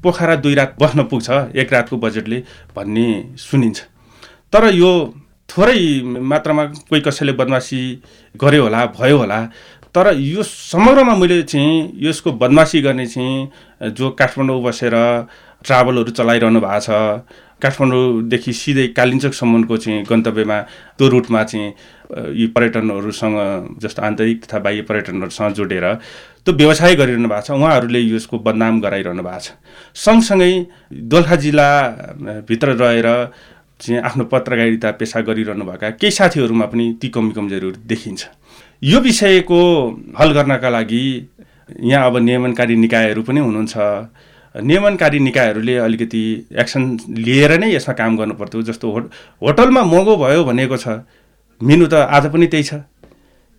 [0.04, 2.38] पोखरा दुई रात बस्न पुग्छ एक रातको बजेटले
[2.76, 3.08] भन्ने
[3.40, 3.80] सुनिन्छ।
[4.54, 4.92] तर यो
[5.50, 7.80] थोरै मात्रामा कोही कसैले बदमासी
[8.36, 9.40] गर्यो होला भयो होला
[9.96, 14.96] तर यो समग्रमा मैले चाहिँ यसको बदमासी गर्ने चाहिँ जो काठमाडौँ बसेर
[15.66, 16.90] ट्राभलहरू चलाइरहनु भएको छ
[17.64, 20.60] काठमाडौँदेखि सिधै कालिन्चोकसम्मको चाहिँ गन्तव्यमा
[21.00, 21.74] त्यो रुटमा चाहिँ
[22.36, 23.38] यी पर्यटनहरूसँग
[23.82, 25.86] जस्तो आन्तरिक तथा बाह्य पर्यटनहरूसँग जोडेर
[26.46, 29.56] त्यो व्यवसाय गरिरहनु भएको छ उहाँहरूले यसको बदनाम गराइरहनु भएको छ।
[29.96, 30.52] सँगसँगै
[31.08, 33.08] दोलखा जिल्लाभित्र रहेर
[33.80, 38.22] चाहिँ आफ्नो पत्रकारिता पेसा गरिरहनुभएका केही साथीहरूमा पनि ती कमी कमजोरीहरू देखिन्छ।
[38.84, 39.60] यो विषयको
[40.20, 41.04] हल गर्नका लागि
[41.82, 43.76] यहाँ अब नियमनकारी निकायहरू पनि हुनुहुन्छ।
[44.56, 46.24] नियमनकारी निकायहरूले अलिकति
[46.56, 49.10] एक्सन लिएर नै यसमा काम गर्नुपर्थ्यो। जस्तो होट
[49.42, 51.04] होटलमा महँगो भयो भनेको छ।
[51.62, 52.74] मेनु त आज पनि त्यही छ।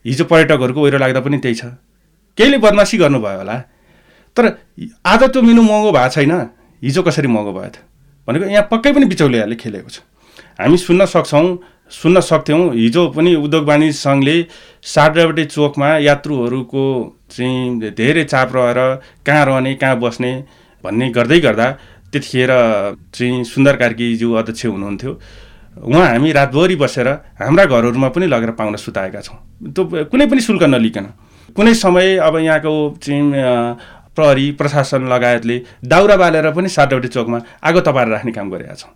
[0.05, 1.64] हिजो पर्यटकहरूको ओहिरो लाग्दा पनि त्यही छ।
[2.38, 3.57] केहीले बदमासी गर्नुभयो होला।
[4.37, 4.44] तर
[5.05, 6.33] आज त्यो मेनु महँगो भएको छैन।
[6.83, 7.76] हिजो कसरी महँगो भयो त?
[8.29, 9.99] भनेको यहाँ पक्कै पनि बिचौलियाले खेलेको छ।
[10.59, 11.47] हामी सुन्न सक्छौँ
[11.87, 14.37] सुन्न सक्थ्यौँ। हिजो पनि उद्योग वाणिज्य सङ्घले
[14.85, 16.83] साड्राबटे चोकमा यात्रुहरूको
[17.31, 18.79] चाहिँ धेरै चाप रहेर
[19.27, 20.33] कहाँ रहने कहाँ बस्ने
[20.85, 21.67] भन्ने गर्दै गर्दा
[22.12, 22.51] त्यतिखेर
[23.15, 25.12] चाहिँ सुन्दर कार्कीज्यू अध्यक्ष हुनुहुन्थ्यो।
[25.87, 27.09] उहाँ हामी रातभरि बसेर
[27.39, 29.39] हाम्रा घरहरूमा पनि लगेर पाउन सुताएका छौँ।
[29.71, 31.07] त्यो कुनै पनि शुल्क नलिकन।
[31.57, 33.23] कुनै समय अब यहाँको चाहिँ
[34.16, 38.92] प्रहरी प्रशासन लगायतले दाउरा बालेर पनि सातवटी चोकमा आगो तपाएर राख्ने काम गरेका छौँ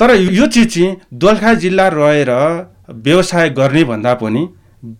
[0.00, 2.30] तर यो चिज चाहिँ दोलखा जिल्ला रहेर
[3.06, 4.48] व्यवसाय गर्ने भन्दा पनि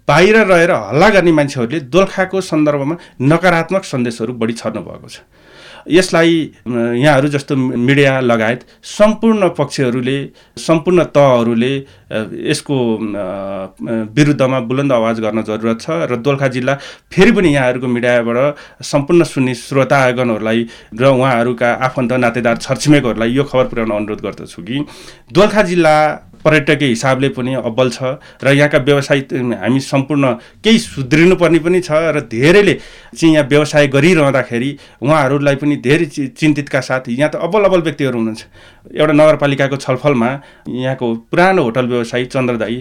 [0.08, 5.20] बाहिर रहेर हल्ला गर्ने मान्छेहरूले दोलखाको सन्दर्भमा नकारात्मक सन्देशहरू बढी छर्नु भएको छ।
[5.88, 6.34] यसलाई
[6.66, 10.16] यहाँहरू जस्तो मिडिया लगायत सम्पूर्ण पक्षहरूले
[10.58, 11.74] सम्पूर्ण तहहरूले
[12.50, 12.76] यसको
[14.14, 16.74] विरुद्धमा बुलन्द आवाज गर्न जरुरत छ र दोलखा जिल्ला
[17.12, 23.92] फेरि पनि यहाँहरूको मिडियाबाट सम्पूर्ण सुन्ने श्रोतागणहरूलाई र उहाँहरूका आफन्त नातेदार छरछिमेकहरूलाई यो खबर पुर्याउन
[23.92, 24.84] अनुरोध गर्दछु कि
[25.32, 25.94] दोलखा जिल्ला
[26.44, 29.18] पर्यटकीय हिसाबले पनि अब्बल छ र यहाँका व्यवसाय
[29.62, 30.32] हामी सम्पूर्ण
[30.64, 32.74] केही सुध्रिनुपर्ने पनि छ र धेरैले
[33.16, 34.70] चाहिँ यहाँ व्यवसाय गरिरहँदाखेरि
[35.02, 38.42] उहाँहरूलाई पनि धेरै चिन्तितका साथ यहाँ त अब्बल अब्बल व्यक्तिहरू हुनुहुन्छ।
[38.90, 40.30] एउटा नगरपालिकाको छलफलमा
[40.68, 42.78] यहाँको पुरानो होटल व्यवसायी चन्द्रदाई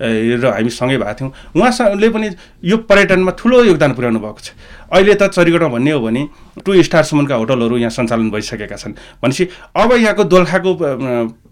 [0.00, 2.28] र हामी सँगै भएको थियौँ। उहाँसँगले पनि
[2.64, 4.50] यो पर्यटनमा ठुलो योगदान पुर्याउनु भएको छ।
[4.90, 6.22] अहिले त चरिगढमा भन्ने हो भने
[6.62, 9.44] टु स्टारसम्मका होटलहरू यहाँ सञ्चालन भइसकेका छन्। भनेपछि
[9.76, 10.70] अब यहाँको दोलखाको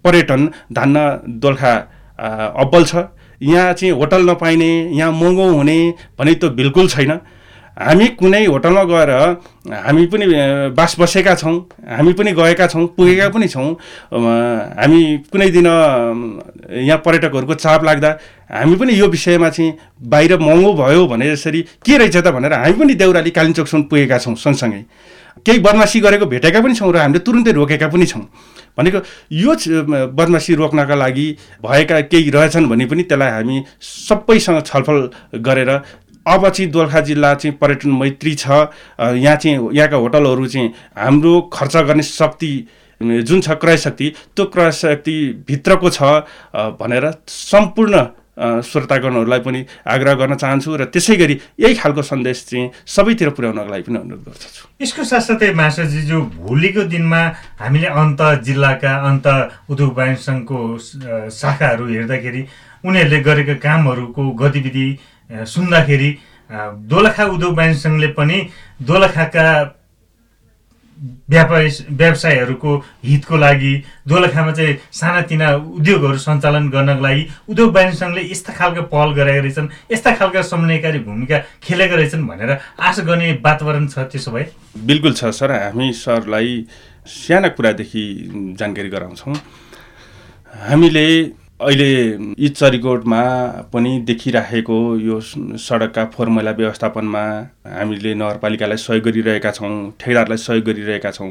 [0.02, 0.40] पर्यटन
[0.72, 0.96] धान्न
[1.38, 1.72] दोलखा
[2.54, 2.94] अब्बल छ।
[3.42, 5.78] यहाँ चाहिँ होटल नपाइने यहाँ महँगो हुने
[6.18, 7.18] भने त बिल्कुल छैन।
[7.76, 9.10] हामी कुनै होटलमा गएर
[9.74, 10.26] हामी पनि
[10.76, 11.54] बास बसेका छौँ
[11.88, 13.70] हामी पनि गएका छौँ पुगेका पनि छौँ
[14.12, 15.00] हामी
[15.32, 18.10] कुनै दिन यहाँ पर्यटकहरूको चाप लाग्दा
[18.52, 19.72] हामी पनि यो विषयमा चाहिँ
[20.04, 24.34] बाहिर महँगो भयो भने यसरी के रहेछ त भनेर हामी पनि देउराली कालिम्चोकसम्म पुगेका छौँ
[24.36, 24.84] सँगसँगै।
[25.46, 28.28] केही बदमासी गरेको भेटेका पनि छौँ र हामीले तुरुन्तै रोकेका पनि छौँ।
[28.76, 28.98] भनेको
[29.32, 29.52] यो
[30.12, 31.26] बदमासी रोक्नका लागि
[31.64, 34.98] भएका केही रहेछन् भने पनि त्यसलाई हामी सबैसँग छलफल
[35.40, 35.70] गरेर
[36.26, 38.46] अब चाहिँ दोलखा जिल्ला चाहिँ पर्यटन मैत्री छ।
[39.00, 42.52] यहाँ चाहिँ यहाँका होटलहरू चाहिँ हाम्रो खर्च गर्ने शक्ति
[43.00, 46.02] जुन छ क्रय शक्ति त्यो क्रय शक्ति भित्रको छ।
[46.78, 48.06] भनेर सम्पूर्ण
[48.64, 53.82] श्रोतागणहरूलाई पनि आग्रह गर्न चाहन्छु र त्यसै गरी यही खालको सन्देश चाहिँ सबैतिर पुर्याउनको लागि
[53.82, 55.52] पनि अनुरोध गर्दछु। यसको साथसाथै
[56.06, 57.22] जो भोलिको दिनमा
[57.60, 59.26] हामीले अन्त जिल्लाका अन्त
[59.68, 60.58] उद्योग वाणिज्य सङ्घको
[61.28, 62.42] शाखाहरू हेर्दाखेरि
[62.84, 64.86] उनीहरूले गरेका कामहरूको गतिविधि
[65.32, 66.10] सुन्दाखेरि
[66.92, 68.38] दोलखा उद्योग वाणिज्य सङ्घले पनि
[68.88, 69.44] दोलखाका
[71.30, 71.68] व्यापारी
[71.98, 72.72] व्यवसायहरूको
[73.04, 73.72] हितको लागि
[74.08, 79.68] दोलखामा चाहिँ सानातिना उद्योगहरू सञ्चालन गर्नको लागि उद्योग वाणिज्य सङ्घले यस्ता खालको पहल गरेका रहेछन्
[79.92, 84.46] यस्ता खालका समन्वयकारी भूमिका खेलेका रहेछन् भनेर आशा गर्ने वातावरण छ त्यसो भए?
[84.86, 86.52] बिल्कुल छ सर। हामी सरलाई
[87.08, 88.04] साना कुरादेखि
[88.60, 89.34] जानकारी गराउँछौँ।
[90.68, 91.06] हामीले
[91.62, 91.88] अहिले
[92.42, 93.20] यी चरिकोटमा
[93.72, 97.22] पनि देखिराखेको यो सडकका फोहोर मैला व्यवस्थापनमा
[97.72, 99.70] हामीले नगरपालिकालाई सहयोग गरिरहेका छौँ
[100.00, 101.30] ठेकेदारलाई सहयोग गरिरहेका छौँ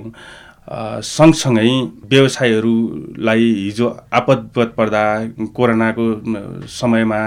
[1.09, 1.67] सँगसँगै
[2.09, 5.03] व्यवसायहरूलाई हिजो आपद पर्दा
[5.55, 6.05] कोरोनाको
[6.69, 7.21] समयमा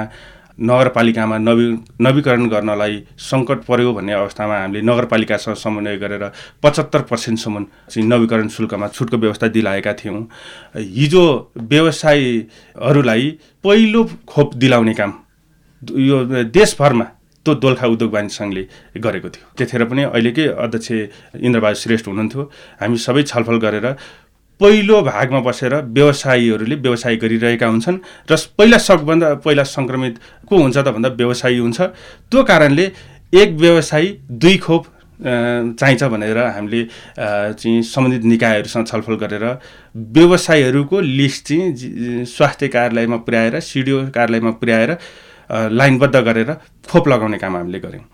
[0.58, 1.66] नगरपालिकामा नवी
[2.00, 6.24] नवीकरण गर्नलाई सङ्कट पर्यो भन्ने अवस्थामा हामीले नगरपालिकासँग समन्वय गरेर
[6.62, 10.22] पचहत्तर पर्सेन्टसम्म चाहिँ नवीकरण शुल्कमा छुटको व्यवस्था दिलाएका थियौँ।
[10.76, 11.24] हिजो
[11.58, 13.30] व्यवसायीहरूलाई
[13.64, 15.12] पहिलो खोप दिलाउने काम
[15.82, 17.04] यो देशभरमा
[17.46, 18.62] त्यो दोलखा उद्योग वाणिज्य सङ्घले
[19.04, 20.90] गरेको थियो। त्यतिखेर पनि अहिलेकै अध्यक्ष
[21.44, 22.42] इन्द्रबहादुर श्रेष्ठ हुनुहुन्थ्यो।
[22.80, 23.86] हामी सबै छलफल गरेर
[24.60, 27.98] पहिलो भागमा बसेर व्यवसायीहरूले व्यवसाय गरिरहेका हुन्छन्
[28.30, 30.14] र पहिला सकभन्दा पहिला सङ्क्रमित
[30.48, 31.80] को हुन्छ त भन्दा व्यवसायी हुन्छ।
[32.30, 32.86] त्यो कारणले
[33.32, 34.82] एक व्यवसायी दुई खोप
[35.20, 36.82] चाहिन्छ भनेर हामीले
[37.58, 39.44] चाहिँ सम्बन्धित निकायहरूसँग छलफल गरेर
[39.94, 44.90] व्यवसायीहरूको लिस्ट चाहिँ स्वास्थ्य कार्यालयमा पुर्याएर सिडिओ कार्यालयमा पुर्याएर
[45.70, 46.50] लाइनबद्ध गरेर
[46.88, 48.06] खोप लगाउने काम हामीले गऱ्यौँ।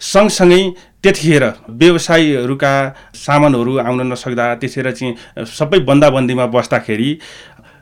[0.00, 0.62] सँगसँगै
[1.02, 1.44] त्यतिखेर
[1.80, 2.72] व्यवसायीहरूका
[3.16, 7.10] सामानहरू आउन नसक्दा त्यसरी चाहिँ सबै बन्दाबन्दीमा बस्दाखेरि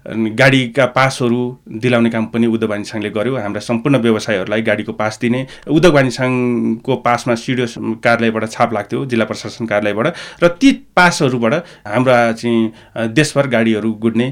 [0.06, 1.40] गाडीका पासहरू
[1.82, 6.16] दिलाउने काम पनि उद्योग वाणिज्य सङ्घले गर्यो। हाम्रा सम्पूर्ण व्यवसायहरूलाई गाडीको पास दिने उद्योग वाणिज्य
[6.16, 7.66] सङ्घको पासमा सिडिओ
[7.98, 10.06] कार्यालयबाट छाप लाग्थ्यो जिल्ला प्रशासन कार्यालयबाट।
[10.42, 11.54] र ती पासहरूबाट
[11.90, 14.28] हाम्रा चाहिँ देशभर गाडीहरू गुड्ने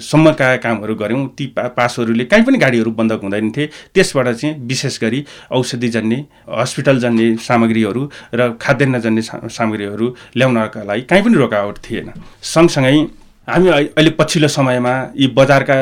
[0.00, 4.98] सम्मका कामहरू गऱ्यौँ ती पा पासहरूले काहीँ पनि गाडीहरू बन्द हुँदैन थिए। त्यसबाट चाहिँ विशेष
[5.02, 8.02] गरी औषधि जन्ने हस्पिटल जन्ने सामग्रीहरू
[8.34, 12.12] र खाद्यान्न जन्ने सामग्रीहरू ल्याउनका लागि काहीँ पनि रोकावट थिएन।
[12.44, 15.74] सँगसँगै हामी अहिले पछिल्लो समयमा यी बजारका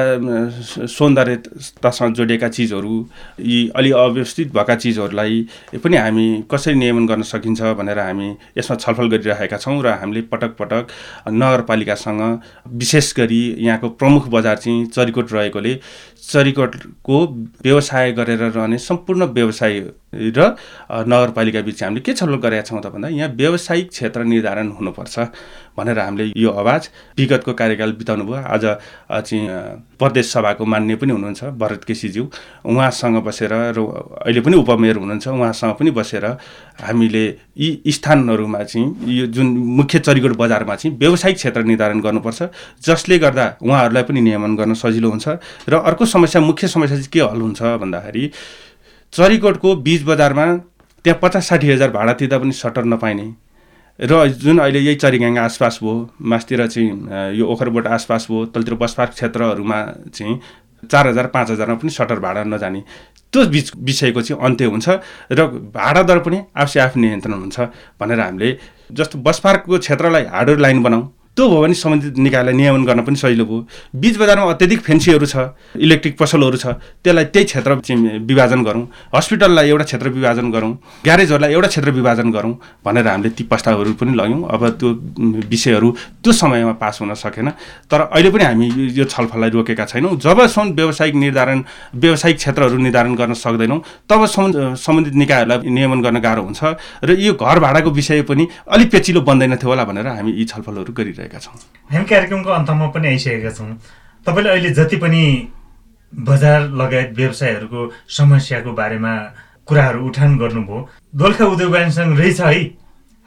[0.86, 2.96] सौन्दर्यतासँग जोडिएका चिजहरू
[3.40, 5.40] यी अलि अव्यवस्थित भएका चिजहरूलाई
[5.80, 10.56] पनि हामी कसरी नियमन गर्न सकिन्छ भनेर हामी यसमा छलफल गरिरहेका छौँ र हामीले पटक
[10.58, 10.92] पटक
[11.32, 12.22] नगरपालिकासँग
[12.74, 15.74] विशेष गरी यहाँको प्रमुख बजार चाहिँ चरिकोट रहेकोले
[16.24, 17.16] चरिकोटको
[17.64, 19.80] व्यवसाय गरेर रहने सम्पूर्ण व्यवसाय
[20.14, 20.54] र
[21.10, 25.18] नगरपालिका बिच हामीले के छलफल गरेका छौँ त भन्दा यहाँ व्यावसायिक क्षेत्र निर्धारण हुनुपर्छ
[25.76, 28.64] भनेर हामीले यो आवाज विगतको कार्यकाल बिताउनु भयो। आज
[29.10, 29.42] चाहिँ
[29.98, 32.24] प्रदेश सभाको मान्य पनि हुनुहुन्छ भरत केसीज्यू।
[32.64, 33.78] उहाँसँग बसेर र
[34.22, 36.24] अहिले पनि उपमेयर हुनुहुन्छ। उहाँसँग पनि बसेर
[36.78, 37.24] हामीले
[37.58, 39.46] यी स्थानहरूमा चाहिँ यो जुन
[39.78, 42.42] मुख्य चरिकोट बजारमा चाहिँ व्यावसायिक क्षेत्र निर्धारण गर्नुपर्छ
[42.86, 45.28] जसले गर्दा उहाँहरूलाई पनि नियमन गर्न सजिलो हुन्छ।
[45.68, 48.30] र अर्को समस्या मुख्य समस्या चाहिँ के हल हुन्छ भन्दाखेरि
[49.12, 50.46] चरिकोटको बिच बजारमा
[51.04, 53.26] त्यहाँ पचास साठी हजार भाडा तिर्दा पनि सटर नपाइने।
[53.98, 58.96] र जुन अहिले यही चरिगाङ आसपास भयो मासतिर चाहिँ यो ओखरबोट आसपास भयो तलतिर बस
[58.98, 60.40] क्षेत्रहरूमा चाहिँ
[60.90, 62.82] चार हजार पाँच हजारमा पनि सटर भाडा नजाने।
[63.34, 64.88] त्यो बिच विषयको चाहिँ अन्त्य हुन्छ
[65.34, 67.60] र भाडा दर पनि आफै आफ नियन्त्रण हुन्छ
[68.00, 68.50] भनेर हामीले
[68.94, 71.02] जस्तो बस पार्कको क्षेत्रलाई हार्डवेयर लाइन बनाऊ।
[71.36, 73.58] त्यो भयो भने सम्बन्धित निकायलाई नियमन गर्न पनि सजिलो भयो।
[73.92, 75.36] बिच बजारमा अत्याधिक फेन्सीहरू छ
[75.76, 76.66] इलेक्ट्रिक पसलहरू छ
[77.02, 77.72] त्यसलाई त्यही क्षेत्र
[78.22, 80.72] विभाजन गरौँ। हस्पिटललाई एउटा क्षेत्र विभाजन गरौँ
[81.04, 82.52] ग्यारेजहरूलाई एउटा क्षेत्र विभाजन गरौँ
[82.86, 84.88] भनेर हामीले ती प्रस्तावहरू पनि लग्यौँ। अब त्यो
[85.50, 85.88] विषयहरू
[86.22, 87.48] त्यो समयमा पास हुन सकेन।
[87.90, 91.58] तर अहिले पनि हामी यो छलफललाई रोकेका छैनौँ। जबसम्म व्यावसायिक निर्धारण
[91.98, 96.62] व्यावसायिक क्षेत्रहरू निर्धारण गर्न सक्दैनौँ तबसम्म सम्बन्धित निकायहरूलाई नियमन गर्न गाह्रो हुन्छ।
[97.02, 100.92] र यो घर भाडाको विषय पनि अलिक पेचिलो बन्दैन थियो होला भनेर हामी यी छलफलहरू
[100.94, 101.56] गरिरहेका गरिरहेका छौँ।
[101.90, 103.78] हामी कार्यक्रमको अन्तमा पनि आइसकेका छौँ।
[104.26, 105.22] तपाईँले अहिले जति पनि
[106.12, 109.12] बजार लगायत व्यवसायहरूको समस्याको बारेमा
[109.66, 112.62] कुराहरू उठान गर्नुभयो दोलखा उद्योग वाणिज्य सङ्घ रहेछ है।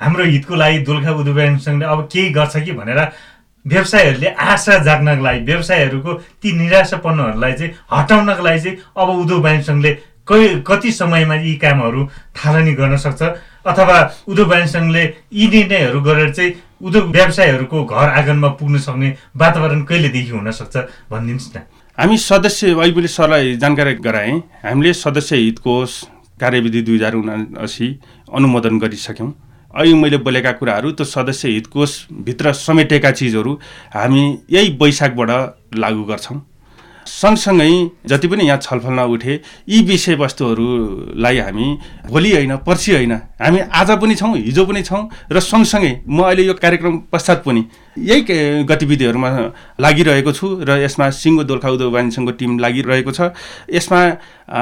[0.02, 3.00] हाम्रो हितको लागि दोलखा उद्योग वाणिज्य सङ्घले अब केही गर्छ कि भनेर
[3.66, 9.92] व्यवसायहरूले आशा जाग्नको लागि व्यवसायहरूको ती निराशापन्नहरूलाई चाहिँ हटाउनको लागि चाहिँ अब उद्योग वाणिज्य सङ्घले
[10.68, 12.02] कति समयमा यी कामहरू
[12.36, 13.22] थालनी गर्न सक्छ?
[13.68, 19.82] अथवा उद्योग वाणिज्य सङ्घले यी निर्णयहरू गरेर चाहिँ उद्योग व्यवसायहरूको घर आँगनमा पुग्न सक्ने वातावरण
[19.84, 20.78] कहिलेदेखि हुनसक्छ
[21.12, 21.62] भनिदिनुहोस् न।
[21.98, 25.92] हामी सदस्य अहिले सरलाई जानकारी गराएँ। हामीले सदस्य हितकोष
[26.40, 27.88] कार्यविधि दुई हजार उनासी
[28.30, 29.32] अनुमोदन गरिसक्यौँ।
[29.74, 33.54] अहिले मैले बोलेका कुराहरू त्यो सदस्य हितकोषभित्र समेटेका चिजहरू
[33.94, 35.30] हामी यही वैशाखबाट
[35.76, 36.38] लागू गर्छौँ।
[37.08, 37.70] सँगसँगै
[38.06, 39.40] जति पनि यहाँ छलफलमा उठे
[39.70, 41.68] यी विषयवस्तुहरूलाई हामी
[42.08, 46.44] भोलि होइन पर्सि होइन हामी आज पनि छौँ हिजो पनि छौँ र सँगसँगै म अहिले
[46.44, 47.66] यो कार्यक्रम पश्चात पनि
[48.00, 49.30] यही गतिविधिहरूमा
[49.82, 53.34] लागिरहेको छु र यसमा सिङ्गो दोलखा उद्योग वाणिज्य सङ्घको टिम लागिरहेको छ।
[53.72, 54.02] यसमा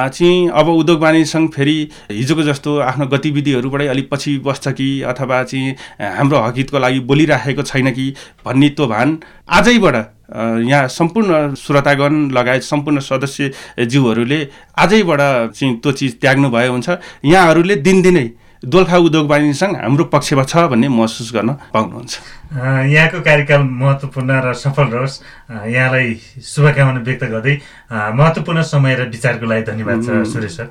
[0.10, 1.78] चाहिँ अब उद्योग सङ्घ फेरि
[2.12, 7.92] हिजोको जस्तो आफ्नो गतिविधिहरूबाटै अलिक पछि बस्छ कि अथवा चाहिँ हाम्रो हकितको लागि बोलिराखेको छैन
[7.92, 8.14] कि
[8.46, 9.18] भन्ने त्यो भान
[9.50, 14.40] आजैबाट यहाँ सम्पूर्ण श्रोतागण लगायत सम्पूर्ण सदस्यज्यूहरूले
[14.78, 15.22] आजैबाट
[15.54, 16.90] चाहिँ त्यो चिज त्याग्नु भयो हुन्छ।
[17.26, 18.28] यहाँहरूले दिनदिनै
[18.64, 22.14] दोलखा उद्योग सङ्घ हाम्रो पक्षमा छ भन्ने महसुस गर्न पाउनुहुन्छ।
[22.90, 25.22] यहाँको कार्यकाल महत्त्वपूर्ण र सफल रहोस्।
[25.70, 27.54] यहाँलाई शुभकामना व्यक्त गर्दै
[27.92, 30.68] महत्त्वपूर्ण समय र विचारको लागि धन्यवाद छ सुरेश सर।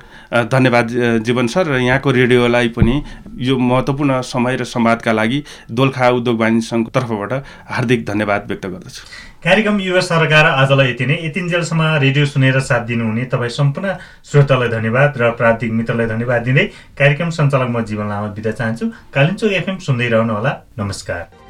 [0.51, 0.87] धन्यवाद
[1.23, 2.95] जीवन सर र यहाँको रेडियोलाई पनि
[3.39, 7.31] यो महत्त्वपूर्ण समय र संवादका लागि दोलखा उद्योग वाणिज्य सङ्घको तर्फबाट
[7.69, 9.03] हार्दिक धन्यवाद व्यक्त गर्दछु।
[9.45, 13.93] कार्यक्रम युवा सरकार आजलाई यति नै। यतिन्जेलसम्म रेडियो सुनेर साथ दिनुहुने तपाईँ सम्पूर्ण
[14.25, 16.65] श्रोतालाई धन्यवाद र प्राविधिक मित्रलाई धन्यवाद दिँदै
[16.97, 21.44] कार्यक्रम सञ्चालक म जीवन लामा बिदा चाहन्छु। कालिम्चोक एफएम सुन्दै रहनुहोला। नमस्कार।